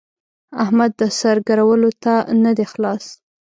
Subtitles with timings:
[0.63, 2.13] احمد د سر ګرولو ته
[2.43, 3.03] نه دی خلاص.